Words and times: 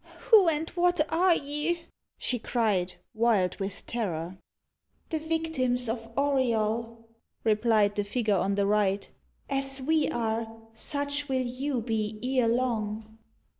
"Who 0.31 0.47
and 0.47 0.67
what 0.71 0.99
are 1.13 1.35
ye?" 1.35 1.83
she 2.17 2.39
cried, 2.39 2.95
wild 3.13 3.57
with 3.59 3.85
terror. 3.85 4.39
"The 5.11 5.19
victims 5.19 5.87
of 5.87 6.11
Auriol!" 6.17 7.07
replied 7.43 7.93
the 7.95 8.03
figure 8.03 8.33
on 8.33 8.55
the 8.55 8.65
right. 8.65 9.07
"As 9.47 9.79
we 9.79 10.09
are, 10.09 10.47
such 10.73 11.29
will 11.29 11.45
you 11.45 11.81
be 11.81 12.19
ere 12.23 12.47
long." 12.47 13.19